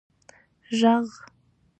[0.79, 1.07] ږغ